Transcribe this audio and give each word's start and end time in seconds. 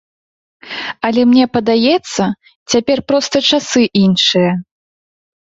Але 1.09 1.21
мне 1.33 1.45
падаецца, 1.57 2.23
цяпер 2.73 2.97
проста 3.13 3.37
часы 3.53 3.83
іншыя. 4.03 4.51